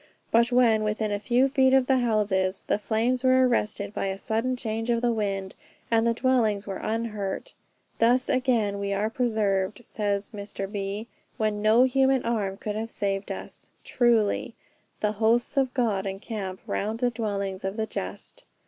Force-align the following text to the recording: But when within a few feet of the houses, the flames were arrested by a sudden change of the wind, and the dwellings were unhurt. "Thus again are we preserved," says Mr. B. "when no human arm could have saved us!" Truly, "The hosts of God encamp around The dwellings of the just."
But 0.31 0.51
when 0.51 0.81
within 0.83 1.11
a 1.11 1.19
few 1.19 1.47
feet 1.47 1.75
of 1.75 1.85
the 1.85 1.99
houses, 1.99 2.63
the 2.65 2.79
flames 2.79 3.23
were 3.23 3.47
arrested 3.47 3.93
by 3.93 4.07
a 4.07 4.17
sudden 4.17 4.55
change 4.55 4.89
of 4.89 5.03
the 5.03 5.11
wind, 5.11 5.53
and 5.91 6.07
the 6.07 6.15
dwellings 6.15 6.65
were 6.65 6.79
unhurt. 6.81 7.53
"Thus 7.99 8.27
again 8.27 8.73
are 8.77 8.77
we 8.79 9.09
preserved," 9.09 9.85
says 9.85 10.31
Mr. 10.31 10.65
B. 10.71 11.07
"when 11.37 11.61
no 11.61 11.83
human 11.83 12.25
arm 12.25 12.57
could 12.57 12.75
have 12.75 12.89
saved 12.89 13.31
us!" 13.31 13.69
Truly, 13.83 14.55
"The 15.01 15.11
hosts 15.11 15.55
of 15.55 15.71
God 15.75 16.07
encamp 16.07 16.61
around 16.67 16.97
The 16.97 17.11
dwellings 17.11 17.63
of 17.63 17.77
the 17.77 17.85
just." 17.85 18.43